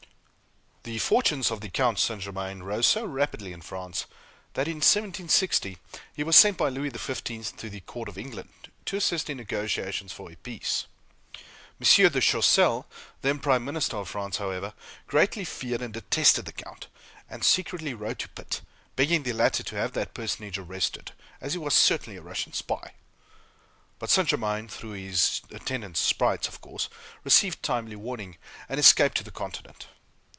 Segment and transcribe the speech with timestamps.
[0.83, 2.21] The fortunes of the Count St.
[2.23, 4.07] Germain rose so rapidly in France,
[4.55, 5.77] that in 1760
[6.15, 7.23] he was sent by Louis XV,
[7.57, 10.87] to the Court of England, to assist in negotiations for a peace.
[11.79, 12.11] M.
[12.11, 12.87] de Choiseul,
[13.21, 14.73] then Prime Minister of France, however,
[15.05, 16.87] greatly feared and detested the Count;
[17.29, 18.61] and secretly wrote to Pitt,
[18.95, 22.93] begging the latter to have that personage arrested, as he was certainly a Russian spy.
[23.99, 24.27] But St.
[24.29, 26.89] Germain, through his attendant sprites, of course,
[27.23, 28.37] received timely warning,
[28.67, 29.85] and escaped to the Continent.